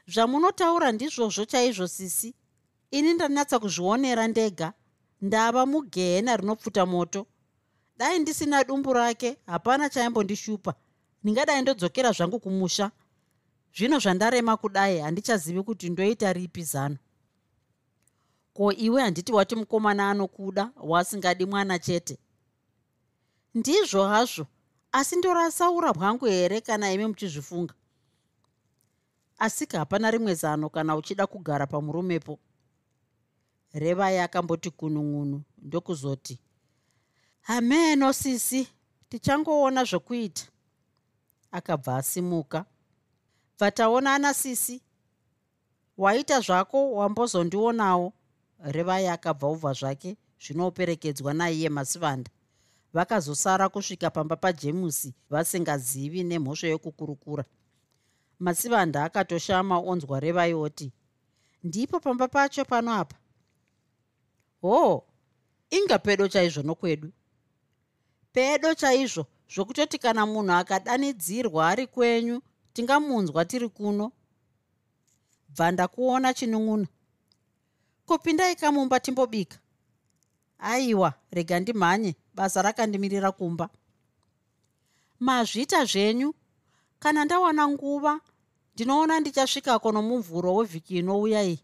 [0.08, 2.34] Zvamunotaura ndizvozvo chaizvo sisi.
[2.92, 4.74] Ini ndanatsa kuzvionera ndega.
[5.22, 7.28] Ndava mugehena rinopfuta moto.
[7.98, 10.74] Dai ndisina dumbu rake hapana chaimbondishupa.
[11.24, 12.92] Ndingadai ndodzokera zvangu kumusha.
[13.76, 16.98] Zvino zvandarema kudai handichazivi kuti ndoita ripi zano
[18.60, 22.18] ko iwe handiti wati mukomana anokuda wasingadi mwana chete?
[23.56, 24.48] Ndizvo hazvo
[24.92, 27.74] asi ndorasaura bwangu here kana imi muchizvifunga?
[29.38, 32.40] Asika hapana rimwe zano kana uchida kugara pamurumepo
[33.74, 36.40] revai akamboti kunun'unu ndokuzoti
[37.42, 38.68] hameno sisi
[39.10, 40.44] tichangoona zvokuita.
[41.52, 42.66] Akabva asimuka.
[43.58, 44.82] Bva taonana sisi.
[45.98, 48.14] Waita zvako wambozondionawo
[48.64, 52.32] revai akabva ubva zvake zvinoperekedzwa naiye masivanda.
[52.94, 57.46] Vakazosara kusvika pamba pajemusi vasingazivi nemhosvo yokukurukura.
[58.40, 60.92] Masivanda akatoshama onzwa revai oti
[61.64, 63.16] ndipo pamba pacho pano apa?
[64.62, 65.04] Hoo
[65.70, 67.12] inga pedo chaizvo nokwedu.
[68.34, 72.42] Pedo chaizvo zvokutoti kana munhu akadanidzirwa ari kwenyu
[72.74, 74.12] tingamunzwa tiri kuno?
[75.50, 76.88] Bva ndakuona chinun'una
[78.10, 79.60] kopindai kamumba timbobika.
[80.60, 83.70] Aiwa rega ndimhanye basa rakandimirira kumba.
[85.20, 86.34] Mazvita zvenyu
[87.00, 88.20] kana ndawana nguva
[88.74, 91.60] ndinoona ndichasvikako nomuvhuro wevhiki inouya iyi.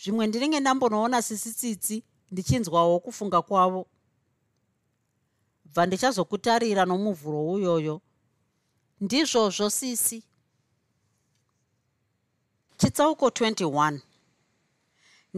[0.00, 3.86] Zvimwe ndinenge ndambonoona sisitsitsi ndichinzwawo kufunga kwavo.
[5.64, 8.00] Bva ndichazokutarira nomuvhuro uyoyo.
[9.00, 10.24] Ndizvozvo sisi.
[12.76, 14.00] Chitsauko 21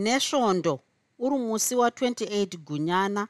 [0.00, 0.80] nesvondo
[1.18, 3.28] uri musi wa28 gunyana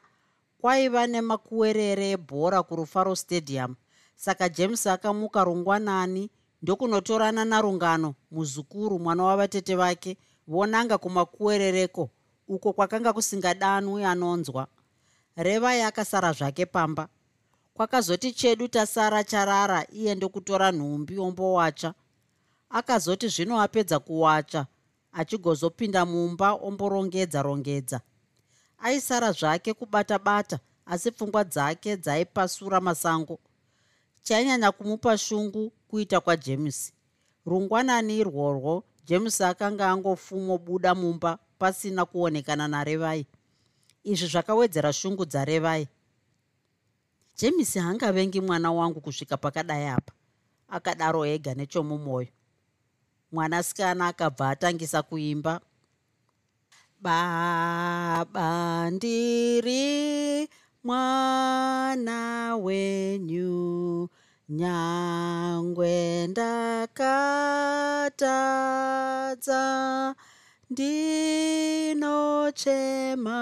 [0.61, 3.75] kwaiva nemakuwerere ebhora kurufaro stadium.
[4.15, 6.29] Saka james akamuka rungwanani
[6.61, 12.09] ndokunotorana narungano muzukuru mwana wavatete vake vonanga kumakuwerereko
[12.47, 14.67] uko kwakanga kusingadanwi anonzwa.
[15.35, 17.07] Revai akasara zvake pamba.
[17.73, 21.93] Kwakazoti chedu tasara charara iye ndokutora nhumbi ombowacha.
[22.69, 24.65] Akazoti zvino apedza kuwacha
[25.13, 28.01] achigozopinda mumba omborongedza rongedza.
[28.79, 33.39] Aisara zvake kubata bata asi pfungwa dzake dzaipasura masango.
[34.23, 36.93] Chainyanya kumupa shungu kuita kwajames
[37.45, 43.25] rungwanani irworwo james akanga angofumobuda mumba pasina kuonekana narevai.
[44.03, 45.87] Izvi zvakawedzera shungu dzarevai.
[47.37, 50.13] James haangavengi mwana wangu kusvika pakadai apa.
[50.69, 52.27] Akadaro ega nechomumwoyo
[53.31, 55.61] mwanasikana akabva atangisa kuimba.
[57.01, 60.49] Baba ndiri
[60.83, 64.09] mwana wenyu
[64.49, 67.25] nyangwe ndakatadza
[71.91, 73.41] ndinochema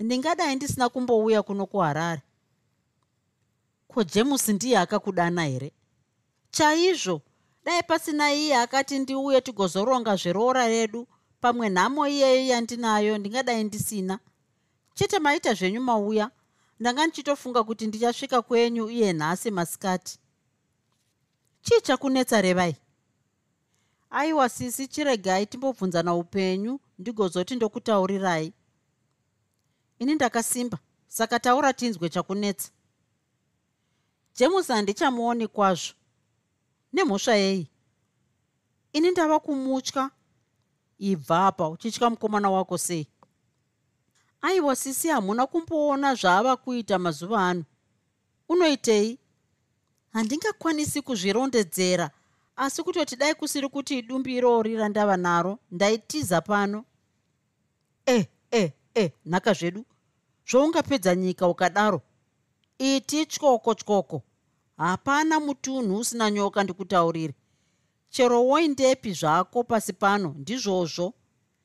[0.00, 2.22] Ndingadai ndisina kumbouya kuno kuharare
[3.92, 5.72] ko jemusi ndiye akakudana here?
[6.50, 7.22] Chaizvo
[7.64, 11.06] dai pasina iye akati ndiuye tigozoronga zveroora redu
[11.40, 14.18] pamwe nhamo iyeyo yandinayo ndingadai ndisina?
[14.94, 16.30] Chete maita zvenyu mauya
[16.80, 20.18] ndanga ndichitofunga kuti ndichasvika kwenyu iye nhasi masikati.
[21.62, 22.76] Chii chakunetsa revai.
[24.10, 28.52] Aiwa sisi chiregai timbobvunzana upenyu ndigozoti ndokutaurirai.
[29.98, 30.78] Ini ndakasimba
[31.08, 32.70] saka taura tinzwe chakunetsa
[34.36, 35.94] jemusi handichamuoni kwazvo.
[36.92, 37.68] Nemhosva yei
[38.92, 40.10] ini ndava kumutya.
[40.98, 43.06] Ibva apa uchitya mukomana wako sei?
[44.42, 47.64] Aiwa sisi hamuna kumboona zvaava kuita mazuva ano.
[48.48, 49.18] Unoitei?
[50.12, 52.10] Handingakwanisi kuzvirondedzera
[52.56, 56.84] asi kutoti dai kusiri kuti idumbi irori randava naro ndaitiza pano.
[58.06, 59.84] E eh, e eh, e eh, nhaka zvedu.
[60.50, 62.02] Zvoungapedza nyika ukadaro
[62.82, 64.22] iti tyoko tyoko
[64.76, 67.34] hapana mutunhu usina nyoka ndikutaurire.
[68.10, 71.14] Chero woindepi zvako pasi pano ndizvozvo.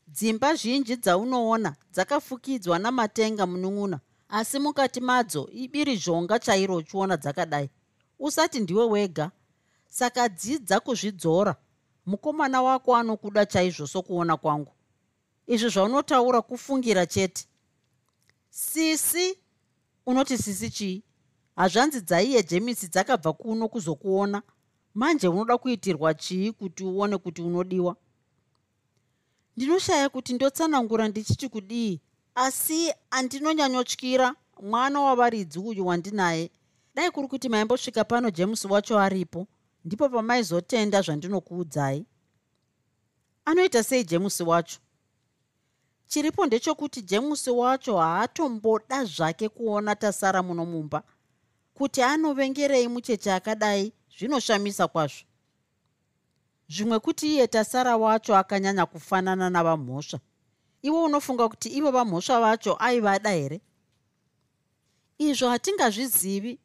[0.08, 3.99] Dzimba zhinji dzaunoona dzakafukidzwa namatenga munun'una
[4.30, 7.69] asi mukati madzo ibiri zhonga chairo uchiona dzakadai.
[8.19, 9.32] Usati ndiwe wega.
[9.89, 11.56] Saka dzidza kuzvidzora.
[12.06, 14.71] Mukomana wako anokuda chaizvo sokuona kwangu.
[15.47, 17.45] Izvi zvaunotaura kufungira chete?
[18.49, 19.38] Sisi?
[20.06, 21.03] Unoti sisi chii
[21.58, 24.41] hazvanzi dzaiye jemisi dzakabva kuno kuzokuona.
[24.93, 27.96] Manje unoda kuitirwa chii kuti uone kuti unodiwa?
[29.58, 32.02] Ndinoshaya kuti ndotsanangura ndichiti kudii
[32.36, 36.52] asi andinonyanyotyira mwana wavaridzi uyu wandinaye.
[36.96, 39.48] Dai kuri kuti maimbosvika pano james wacho aripo
[39.86, 42.06] ndipo pamaizotenda zvandinokuudzai.
[43.46, 44.80] Anoita sei james wacho?
[46.08, 51.04] Chiripo ndechokuti james wacho haatomboda zvake kuona tasara muno mumba
[51.78, 55.26] kuti anovengerei mucheche akadai zvinoshamisa kwazvo.
[56.70, 60.20] Zvimwe kuti iye tasara wacho akanyanya kufanana navamhosva
[60.82, 63.62] iwe unofunga kuti ivo vamhosva vacho aivada here?
[65.18, 66.60] Izvo hatingazvizivi.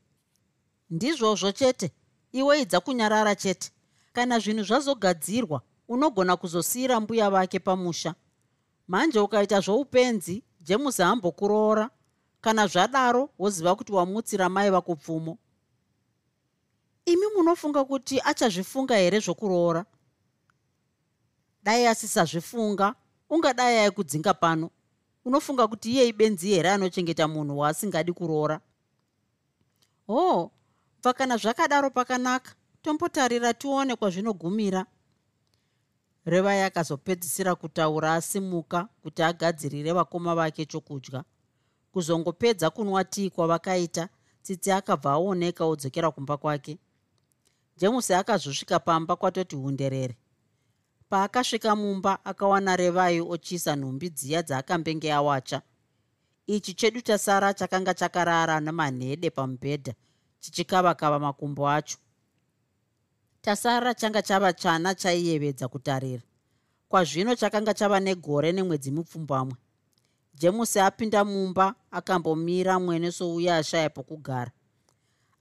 [0.90, 1.90] Ndizvozvo chete.
[2.33, 3.70] Iwe idza kunyarara chete.
[4.12, 8.14] Kana zvinhu zvazogadzirwa unogona kuzosiyira mbuya vake pamusha.
[8.88, 11.90] Manje ukaita zvoupenzi jemusi hambokuroora
[12.42, 15.38] kana zvadaro woziva kuti wamutsira mai vako pfumo
[17.05, 19.85] imi munofunga kuti achazvifunga here zvokuroora?
[21.62, 22.94] Dai asisazvifunga
[23.31, 24.70] ungadai aikudzinga pano.
[25.24, 28.61] Unofunga kuti iye ibenzi here anochengeta munhu waasingadi kuroora?
[30.09, 30.50] Oh
[31.02, 34.87] bva kana zvakadaro pakanaka tombotarira tione kwazvinogumira.
[36.24, 41.24] Revai akazopedzisira kutaura asimuka kuti agadzirire vakoma vake chokudya
[41.92, 44.09] kuzongopedza kunwa tii kwavakaita
[44.42, 46.78] tsitsi akabva aoneka odzokera kumba kwake.
[47.76, 50.16] Jemusi akazosvika pamba kwatoti hunderere.
[51.09, 55.62] Paakasvika mumba akawana revai ochisa nhumbi dziya dzaakambenge awacha
[56.46, 59.94] ichi chedu chasara chakanga chakarara nemanhede pamubhedha
[60.40, 61.98] chichikava-kava makumbo acho.
[63.42, 66.22] Tasara changa chava chana chaiyevedza kutarira.
[66.88, 69.57] Kwazvino chakanga chava negore nemwedzi mupfumbamwe
[70.42, 74.50] jemusi apinda mumba akambomira mwene souya ashaya pokugara.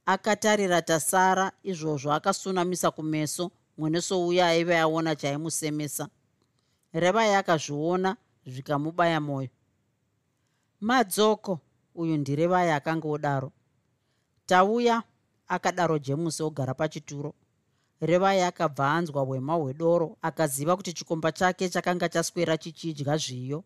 [0.05, 6.09] Akatarira tasara izvozvo akasunamisa kumeso mwene souya aive aona chaimusemesa.
[6.93, 9.49] Revai akazviona zvikamubaya mwoyo
[10.81, 11.59] madzoko
[11.95, 13.51] uyu ndirevai akanga odaro.
[14.45, 15.03] Tauya
[15.47, 17.33] akadaro jemusi ogara pachituro.
[18.01, 23.63] Revai akabva anzwa hwema hwedoro akaziva kuti chikomba chake chakanga chaswera chichidya zviyo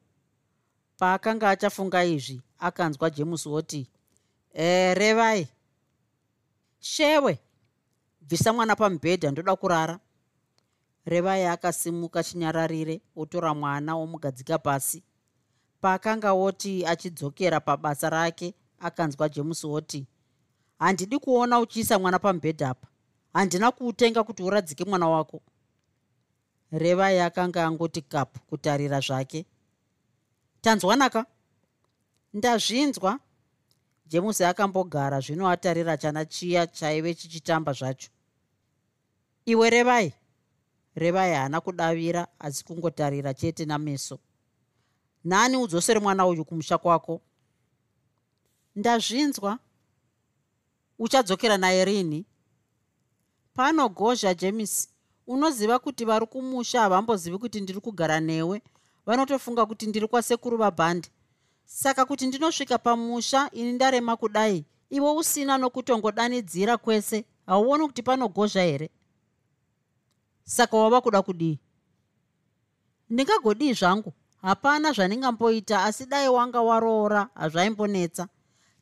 [0.98, 3.88] paakanga achafunga izvi akanzwa jemusi oti
[4.54, 5.48] e revai
[6.80, 7.40] shewe
[8.22, 10.00] bvisa mwana pamubhedha ndoda kurara.
[11.06, 15.04] Revai akasimuka chinyararire otora mwana omugadzika pasi.
[15.82, 20.08] Paakanga oti achidzokera pabasa rake akanzwa jemusi oti
[20.80, 22.88] handidi kuona uchiisa mwana pamubhedha apa.
[23.34, 25.42] Handina kuutenga kuti uradzike mwana wako.
[26.72, 29.46] Revai akanga angoti kapu kutarira zvake
[30.66, 31.26] tanzwanaka?
[32.34, 33.20] Ndazvinzwa.
[34.08, 38.10] Jemusi akambogara zvino atarira chana chiya chaive chichitamba zvacho.
[39.46, 40.14] Iwe revai
[40.96, 44.20] revai haana kudavira asi kungotarira chete nameso.
[45.26, 47.22] Nhani udzosere mwana uyu kumusha kwako?
[48.76, 49.60] Ndazvinzwa.
[51.00, 52.26] Uchadzokera naye rini?
[53.54, 54.90] Panogozha james
[55.28, 58.62] unoziva kuti vari kumusha havambozivi kuti ndiri kugara newe
[59.06, 61.10] vanotofunga kuti ndiri kwasekuru vabhandi.
[61.66, 68.90] Saka kuti ndinosvika pamusha ini ndarema kudai iwe usina nokutongodanidzira kwese hauoni kuti panogozha here?
[70.44, 71.60] Saka wava kuda kudii?
[73.10, 78.28] Ndingagodii zvangu hapana zvandingamboita asi dai wanga waroora hazvaimbonetsa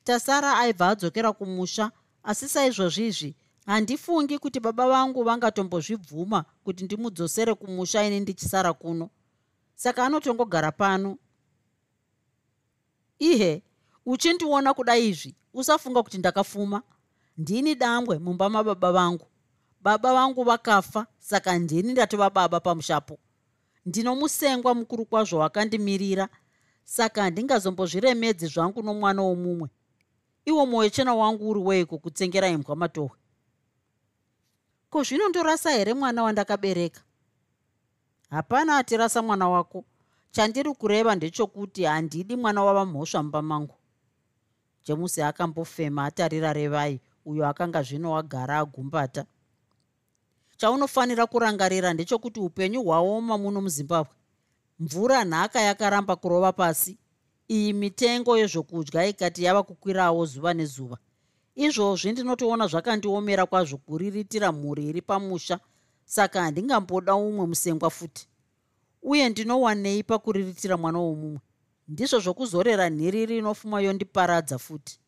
[0.04, 1.92] tasara aibva adzokera kumusha
[2.24, 9.10] asi saizvozvizvi handifungi kuti baba vangu vangatombozvibvuma kuti ndimudzosere kumusha ini ndichisara kuno
[9.84, 11.17] saka anotongogara pano.
[13.19, 13.63] Ihe
[14.06, 15.36] uchindiona kuda izvi?
[15.54, 16.82] Usafunga kuti ndakafuma?
[17.38, 19.28] Ndini dambwe mumba mababa vangu.
[19.82, 23.19] Baba vangu vakafa saka ndini ndatova baba pamushapo.
[23.86, 26.30] Ndinomusengwa mukuru kwazvo wakandimirira
[26.84, 29.69] saka handingazombozviremedzi zvangu nomwana womumwe.
[30.46, 33.17] Iwo mwoyo chena wangu uri weiko kutsengera imbwa matohwe
[34.89, 37.02] ko zvinondorasa here mwana wandakabereka
[38.34, 39.86] hapana atirasa mwana wako.
[40.32, 43.76] Chandiri kureva ndechokuti handidi mwana wavamhosva mumba mangu.
[44.86, 49.26] Jemusi akambofema atarira revai uyo akanga zvino agara agumbata.
[50.58, 54.15] Chaunofanira kurangarira ndechokuti upenyu hwaoma muno muzimbabwe.
[54.80, 56.98] Mvura nhaka yakaramba kurova pasi.
[57.48, 60.98] Iyi mitengo yezvokudya ikati yava kukwirawo zuva nezuva.
[61.56, 65.60] Izvozvi ndinotoona zvakandiomera kwazvo kuriritira mhuri iri pamusha
[66.06, 68.28] saka handingamboda umwe musengwa futi
[69.02, 71.39] uye ndinowanei pakuriritira mwana womumwe.
[71.88, 75.00] Ndizvo zvokuzorera nhiriri inofuma yondiparadza futi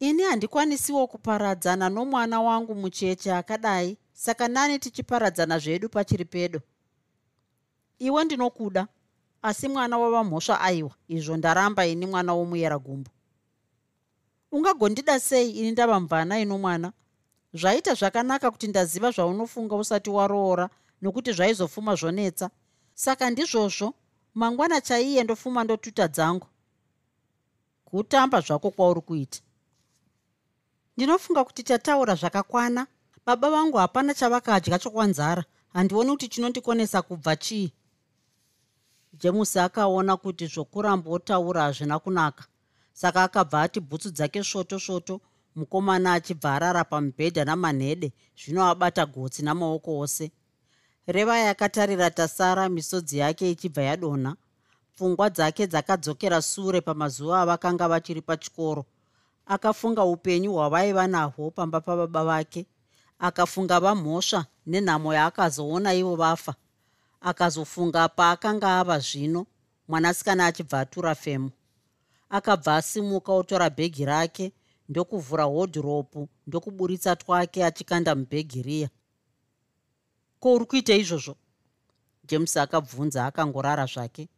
[0.00, 3.98] ini handikwanisiwo kuparadzana nomwana wangu mucheche akadai.
[4.12, 6.60] Saka nani tichiparadzana zvedu pachiri pedo?
[7.98, 8.86] Iwe ndinokuda
[9.42, 10.90] asi mwana wavamhosva aiwa.
[11.08, 13.10] Izvo ndaramba ini mwana womuyera gumbo.
[14.52, 16.92] Ungagondida sei ini ndava mvana ino mwana
[17.54, 20.68] zvaita zvakanaka kuti ndaziva zvaunofunga usati waroora
[21.02, 22.50] nokuti zvaizofuma zvonetsa.
[22.94, 23.94] Saka ndizvozvo
[24.34, 26.46] mangwana chaiye ndofuma ndotuta dzangu.
[27.84, 29.40] Kutamba zvako kwauri kuita.
[30.96, 32.86] Ndinofunga kuti tataura zvakakwana.
[33.26, 35.44] Baba vangu hapana chavakadya chokwanzara.
[35.72, 37.72] Handioni kuti chinondikonesa kubva chii.
[39.12, 42.44] Jemusi akaona kuti zvokurambotaura hazvina kunaka.
[42.92, 45.20] Saka akabva ati bhutsu dzake svoto svoto
[45.54, 50.30] mukomana achibva arara pamubhedha namanhede zvino abata gotsi namaoko ose.
[51.06, 54.36] Revai akatarira tasara misodzi yake ichibva yadonha.
[54.94, 58.84] Pfungwa dzake dzakadzokera sure pamazuva avakanga vachiri pachikoro.
[59.46, 62.66] Akafunga upenyu hwavaiva nahwo pamba pababa vake.
[63.18, 66.54] Akafunga vamhosva nenhamo yaakazoona ivo vafa.
[67.20, 69.46] Akazofunga paakanga ava zvino
[69.88, 71.50] mwanasikana achibva atura femo
[72.30, 74.52] akabva asimuka otora bhegi rake
[74.88, 78.88] ndokuvhura hodhiropu ndokuburitsa twake achikanda mubhegi riya.
[80.40, 81.36] Ko uri kuita izvozvo?
[82.28, 84.28] James akabvunza akangorara zvake.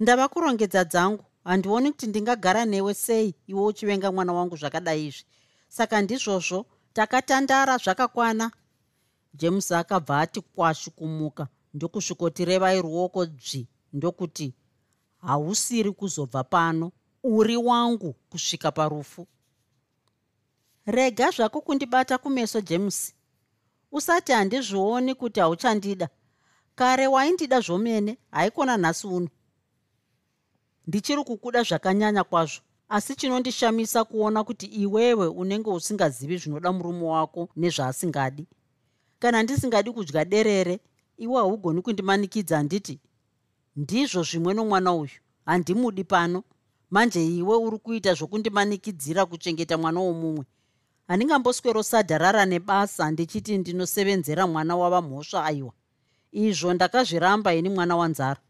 [0.00, 1.24] Ndava kurongedza dzangu.
[1.44, 5.24] Handioni kuti ndingagara newe sei iwe uchivenga mwana wangu zvakadai izvi.
[5.68, 8.50] Saka ndizvozvo takatandara zvakakwana.
[9.34, 14.54] James akabva ati kwashu kumuka ndokusvikoti revai ruoko dzvi ndokuti
[15.20, 16.92] hausiri kuzobva pano.
[17.22, 19.26] Uri wangu kusvika parufu
[20.86, 23.14] rega zvako kundibata kumeso james.
[23.92, 26.08] Usati handizvioni kuti hauchandida.
[26.74, 29.28] Kare waindida zvomene haikona nhasi uno.
[30.86, 38.46] Ndichiri kukuda zvakanyanya kwazvo asi chinondishamisa kuona kuti iwewe unenge usingazivi zvinoda murume wako nezvaasingadi.
[39.18, 40.80] Kana ndisingadi kudya derere
[41.16, 43.00] iwe haugoni kundimanikidza handiti
[43.76, 45.10] ndizvo zvimwe nomwana uyu
[45.46, 46.42] handimudi pano.
[46.90, 50.44] Manje iwe uri kuita zvokundimanikidzira kuchengeta mwana womumwe
[51.08, 55.72] handingamboswero sadha rara nebasa ndichiti ndinosevenzera mwana wava mhosva aiwa.
[56.32, 58.40] Izvo ndakazviramba ini mwana wanzara.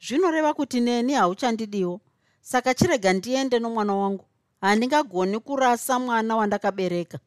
[0.00, 2.00] Zvinoreva kuti neni hauchandidiwo.
[2.40, 4.24] Saka chirega ndiende nomwana wangu.
[4.60, 7.18] Handingagoni kurasa mwana wandakabereka.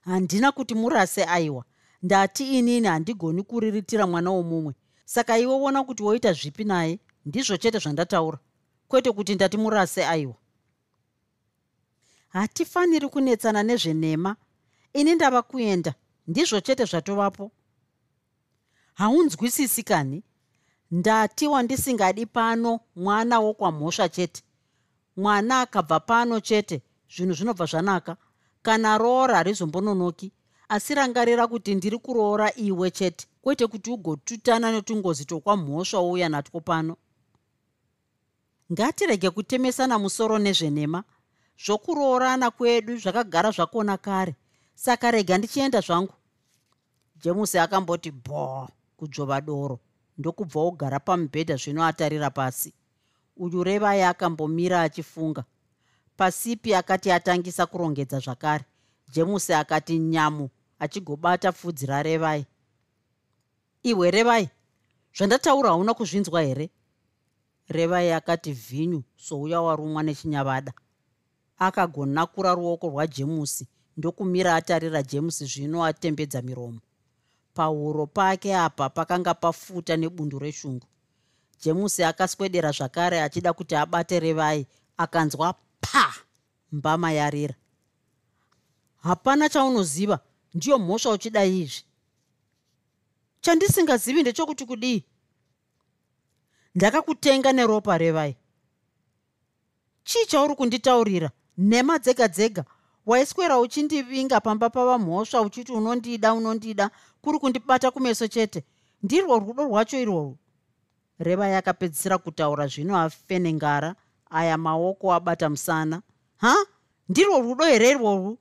[0.00, 1.64] Handina kuti murase aiwa.
[2.02, 4.74] Ndati inini handigoni kuriritira mwana womumwe.
[5.04, 6.98] Saka iwe wona kuti woita zvipi naye?
[7.26, 8.38] Ndizvo chete zvandataura.
[8.88, 10.34] Kwete kuti ndati murase aiwa
[12.32, 14.36] hatifaniri kunetsana nezvenhema.
[14.92, 15.94] Ini ndava kuenda
[16.26, 17.50] ndizvo chete zvatovapo.
[18.94, 20.22] Haunzwisisi kani?
[20.90, 24.42] Ndati wandisingadi pano mwana wokwamhosva chete.
[25.16, 26.82] Mwana akabva pano chete
[27.16, 28.16] zvinhu zvinobva zvanaka.
[28.62, 30.32] Kana roora harizombononoki
[30.68, 33.26] asi rangarira kuti ndiri kuroora iwe chete.
[33.42, 36.96] Kwete kuti ugotutana netungozi tokwamhosva wouya natwo pano.
[38.72, 41.04] Ngatirege kutemesana musoro nezvenhema
[41.58, 44.34] zvokuroorana kwedu zvakagara zvakona kare.
[44.74, 46.14] Saka rega ndichienda zvangu.
[47.22, 49.78] Jemusi akamboti bho kudzvova doro
[50.18, 52.72] ndokubva ogara pamubhedha zvino atarira pasi.
[53.36, 55.44] Uyu revai akambomira achifunga.
[56.16, 58.64] Pasipi akati atangisa kurongedza zvakare
[59.12, 62.46] jemusi akati nyamu achigobata pfudzi rarevai
[63.82, 64.48] ihwe revai
[65.16, 66.70] zvandataura hauna kuzvinzwa here?
[67.68, 70.72] Revai akati vhinyu souya warumwa nechinyavada
[71.58, 76.80] akagonakura ruoko rwajemusi ndokumira atarira jemusi zvino atembedza miromo.
[77.54, 80.86] Pahuro pake apa pakanga pafuta nebundu reshungu.
[81.62, 86.14] Jemusi akaswedera zvakare achida kuti abate revai akanzwa pa
[86.72, 87.54] mbama yarira.
[89.02, 90.20] Hapana chaunoziva
[90.54, 91.84] ndiyo mhosva uchida izvi.
[93.40, 95.04] Chandisingazivi ndechokuti kudii?
[96.74, 98.36] Ndakakutenga neropa revai.
[100.04, 102.64] Chii chauri kunditaurira nhema dzega dzega
[103.06, 106.90] waiswera uchindivinga pamba pava mhosva uchiti unondida unondida
[107.22, 108.64] kuri kundibata kumeso chete.
[109.02, 110.38] Ndirwo rudo rwacho irworwo
[111.18, 113.94] reva yakapedzisira kutaura zvino afenengara
[114.30, 116.02] aya maoko abata musana.
[116.36, 116.54] Ha?
[117.08, 118.38] Ndirwo rudo here irworwu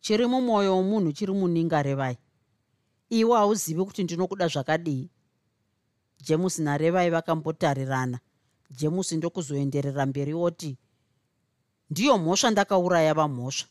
[0.00, 2.18] chiri mumwoyo womunhu chiri muninga revai.
[3.10, 5.10] Iwe hauzivi kuti ndinokuda zvakadii?
[6.22, 8.18] Jemusi narevai vakambotarirana.
[8.70, 10.78] Jemusi ndokuzoenderera mberi oti
[11.90, 13.68] ndiyo mhosva ndakauraya vamhosva.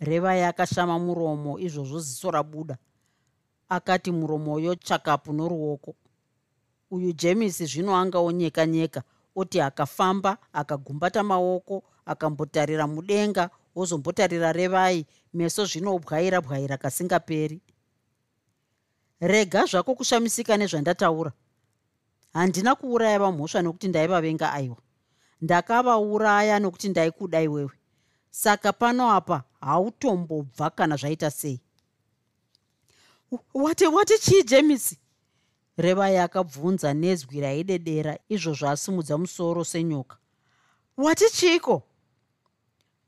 [0.00, 2.76] Revai akashama muromo izvozvo ziso rabuda.
[3.68, 5.94] Akati muromoyo chakapu noruoko.
[6.90, 9.02] Uyu jemisi zvino angaonyeka nyeka
[9.36, 17.60] oti akafamba akagumbata maoko akambotarira mudenga wozombotarira revai meso zvino bwaira bwaira kasingaperi.
[19.20, 21.32] Rega zvako kushamisika nezvandataura.
[22.32, 24.76] Handina kuuraya vamhosva nokuti ndaivavenga aiwa
[25.40, 27.70] ndakavauraya nokuti ndaikuda iwewe.
[28.30, 31.60] Saka pano apa hautombobva kana zvaita sei.
[33.54, 34.98] Wati wati chii jemisi
[35.76, 40.16] revai akabvunza nezwi raidedera izvo zvaasimudza musoro senyoka.
[40.96, 41.82] Wati chiiko?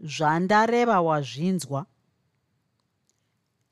[0.01, 1.87] Zvandareva wazvinzwa.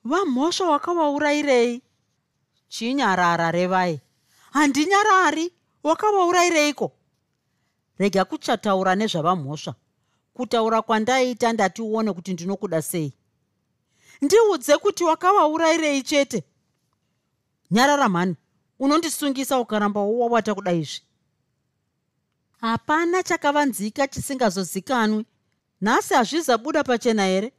[0.05, 1.83] Vamhosva wakavaurayirei?
[2.69, 4.01] Chinyarara revai.
[4.53, 5.53] Handinyarari
[5.83, 6.93] wakavaurayireiko
[8.01, 9.75] rega kuchataura nezvavamhosva
[10.35, 13.13] kutaura kwandaiita ndati uone kuti ndinokuda sei.
[14.23, 16.45] Ndiudze kuti wakavaurayirei chete.
[17.71, 18.37] Nyarara mhani.
[18.79, 21.03] Unondisungisa ukaramba wowawata kuda izvi.
[22.61, 25.25] Hapana chakavanzika chisingazozikanwi
[25.81, 27.53] nhasi hazvizabuda pachena here?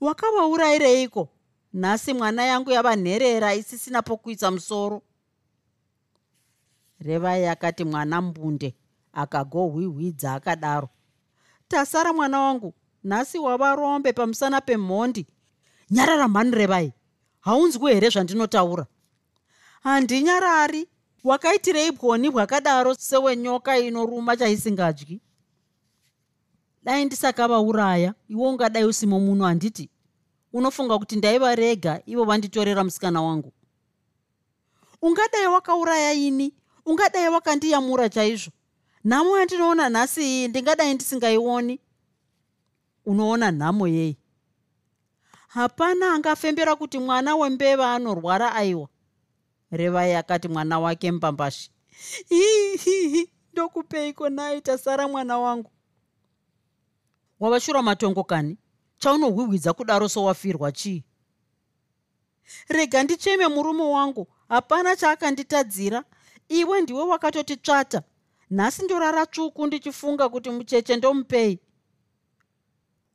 [0.00, 1.28] Wakavaurayireiko?
[1.72, 5.02] Nhasi mwana yangu yava nherera isisina pokuisa musoro.
[7.00, 8.74] Revai akati mwana mbunde
[9.12, 10.88] akagohwihwidza akadaro.
[11.68, 15.26] Tasara mwana wangu nhasi wava rombe pamusana pemhondi
[15.90, 16.92] nyarara mhani revai
[17.40, 18.86] haunzwi here zvandinotaura?
[19.82, 20.88] Handinyarari.
[21.24, 25.20] Wakaitirei bwoni bwakadaro sewenyoka inoruma chaisingadyi
[26.82, 29.90] dai ndisakavauraya iwo ungadai usimo muno handiti
[30.52, 33.52] unofunga kuti ndaivarega ivo vanditorera musikana wangu.
[35.02, 36.54] Ungadai wakauraya ini
[36.86, 38.50] ungadai wakandiyamura chaizvo
[39.04, 41.80] nhamo yandinoona nhasi iyi ndingadai ndisingaioni.
[43.06, 44.18] Unoona nhamo yei
[45.48, 48.88] hapana angafembera kuti mwana wembeva anorwara aiwa.
[49.70, 51.70] Revai akati mwana wake mbambashi
[52.28, 55.70] hihihi ndokupeiko nai tasara mwana wangu?
[57.40, 58.58] Wavashura matongo kani?
[58.98, 61.04] Chaunohwihwidza kudaro sowafirwa chii?
[62.68, 66.04] Rega ndicheme murume wangu hapana chaakanditadzira.
[66.48, 68.02] Iwe ndiwe wakatoti tsvata
[68.52, 71.58] nhasi ndorara tsvuku ndichifunga kuti mucheche ndomupei.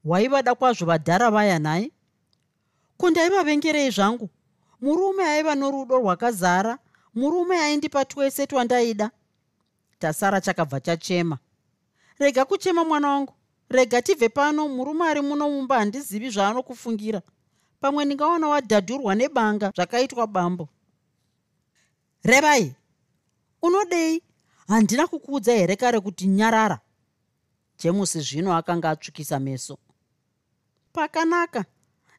[0.06, 1.92] Waivada kwazvo vadhara vaya nhaye
[2.98, 4.30] kundaivavengerei zvangu?
[4.82, 6.78] Murume aiva norudo rwakazara
[7.16, 9.12] murume aindipa twese twandaida.
[10.00, 11.38] Tasara chakabva chachema.
[12.20, 13.34] Rega kuchema mwana wangu.
[13.70, 17.22] Rega tibve pano murume ari muno mumba handizivi zvaanokufungira.
[17.80, 20.70] Pamwe ndingaona wadhadhurwa nebanga zvakaitwa bambo.
[22.24, 22.76] Revai
[23.62, 24.24] unodei
[24.68, 26.80] handina kukuudza here kare kuti nyarara?
[27.80, 29.78] Jemusi zvino akanga atsvukisa meso.
[30.94, 31.66] Pakanaka.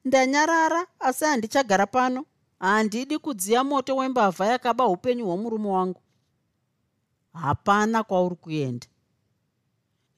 [0.05, 2.25] Ndanyarara asi handichagara pano.
[2.59, 6.01] Handidi kudziya moto wembavha yakaba upenyu hwomurume wangu.
[7.33, 8.87] Hapana kwauri kuenda.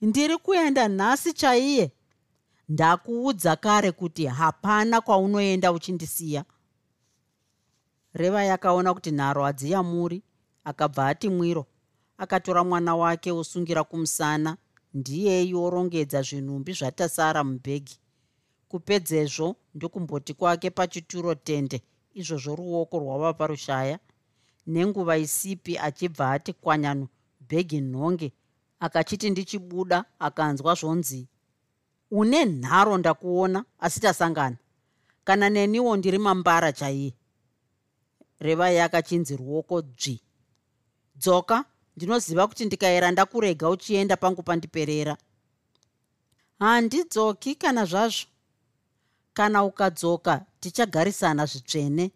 [0.00, 1.92] Ndiri kuenda nhasi chaiye?
[2.68, 6.44] Ndakuudza kare kuti hapana kwaunoenda uchindisiya.
[8.14, 10.22] Reva yakaona kuti nharo hadziyamuri
[10.64, 11.66] akabva ati mwiro
[12.22, 14.56] akatora mwana wake osungira kumusana
[14.94, 17.96] ndiyei orongedza zvinhumbi zvatasara mubhegi.
[18.68, 21.78] Kupedzezvo ndokumboti kwake pachituro tende
[22.14, 23.98] izvozvo ruoko rwava parushaya
[24.66, 27.06] nenguva isipi achibva ati kwanyano
[27.48, 28.28] bhegi nhonge
[28.80, 31.20] akachiti ndichibuda akanzwa zvonzi
[32.10, 34.56] une nharo ndakuona asi tasangana.
[35.24, 37.14] Kana neniwo ndiri mambara chaiye?
[38.40, 40.20] Revai akachinzi ruoko dzvi.
[41.16, 41.64] Dzoka
[42.00, 45.16] ndinoziva kuti ndikaera ndakurega uchienda pangu pandiperera.
[46.58, 48.26] Handidzoki kana zvazvo.
[49.34, 52.10] Kana ukadzoka tichagarisana zvitsvene.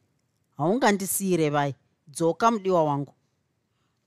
[0.57, 1.74] Haungandisiyire vai?
[2.09, 3.12] Dzoka mudiwa wangu.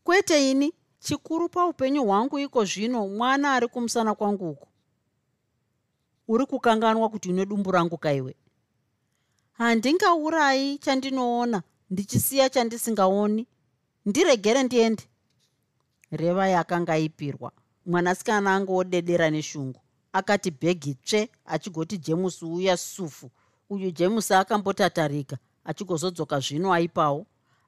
[0.03, 4.67] Kwete ini chikuru paupenyu hwangu iko zvino mwana ari kumusana kwangu uku.
[6.27, 8.35] Uri kukanganwa kuti une dumbu rangu kaiwe.
[9.53, 13.47] Handingaurai chandinoona ndichisiya chandisingaoni.
[14.05, 15.03] Ndiregere ndiende
[16.11, 17.51] reva yakanga aipirwa
[17.87, 19.81] mwanasikana anga odedera neshungu.
[20.13, 23.31] Akati bhegi tsve achigoti jemusi uya sufu.
[23.69, 27.25] Uyu jemusi akambotatarika achigozodzoka zvino aipawo.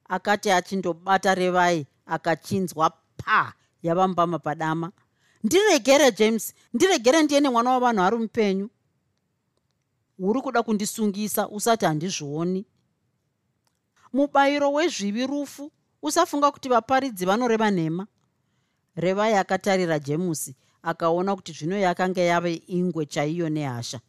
[0.08, 4.92] Akati achindobata revai akachinzwa pa yavambama padama.
[5.44, 8.70] Ndiregere james ndiregere ndiene mwana wavanhu ari mupenyu.
[10.18, 12.66] Uri kuda kundisungisa usati handizvioni.
[14.12, 15.72] Mubayiro wezvivi rufu
[16.02, 18.06] usafunga kuti vaparidzi vanoreva nhema
[18.96, 24.00] revai akatarira jemusi akaona kuti zvino yakanga yave ingwe chaiyo nehasha.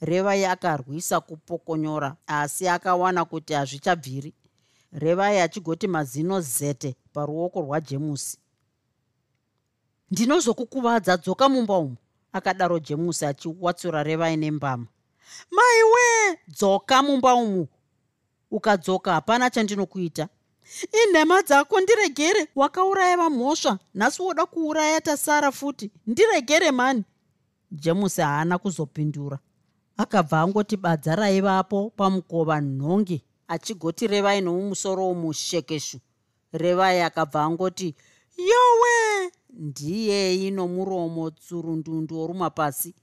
[0.00, 4.34] Revai akarwisa kupokonyora asi akawana kuti hazvichabviri.
[4.92, 8.38] Revai achigoti mazino zete paruoko rwajemusi.
[10.10, 11.96] Ndinozokukuvadza dzoka mumba umo
[12.32, 14.86] akadaro jemusi achiwatsura revai nembama
[15.50, 17.68] maiwe dzoka mumba umu.
[18.50, 20.28] Ukadzoka hapana chandinokuita
[21.08, 25.90] inhema dzako ndiregere wakauraya vamhosva nhasi woda kuuraya tasara futi.
[26.06, 27.04] Ndiregere mani.
[27.70, 29.38] Jemusi haana kuzopindura.
[29.96, 33.22] Akabva angoti badza raivapo pamukova nhonge.
[33.48, 35.98] Achigoti revai nomumusoro womushekeshu
[36.52, 37.94] revai akabva angoti
[38.36, 39.30] yowe!
[39.52, 42.94] Ndiyei nomuromo tsurundundu woruma pasi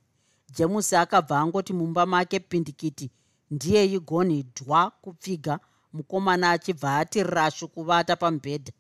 [0.56, 3.12] jemusi akabva angoti mumba make pindikiti
[3.52, 5.60] ndiyei gonhi dhwa kupfiga
[5.94, 8.72] mukomana achibva ati rashu kuvata pamubhedha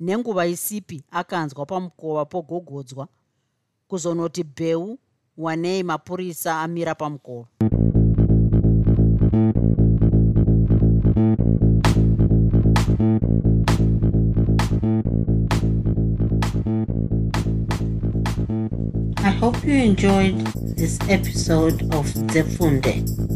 [0.00, 3.08] nenguva isipi akanzwa pamukova pogogodzwa
[3.88, 4.98] kuzonoti bheu
[5.36, 7.48] wanei mapurisa amira pamukova
[19.18, 20.38] I hope you enjoyed
[20.76, 23.35] this episode of Zefunde.